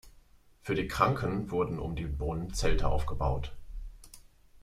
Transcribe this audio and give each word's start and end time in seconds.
Für 0.63 0.73
die 0.73 0.87
Kranken 0.87 1.51
wurden 1.51 1.77
um 1.77 1.95
den 1.95 2.17
Brunnen 2.17 2.51
Zelte 2.55 2.87
aufgebaut. 2.87 3.53